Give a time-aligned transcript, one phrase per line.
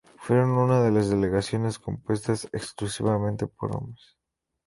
[0.17, 4.17] Fueron una de las delegaciones compuestas exclusivamente por hombres.